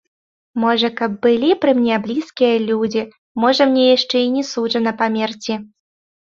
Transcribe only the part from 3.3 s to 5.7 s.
можа мне яшчэ і не суджана памерці.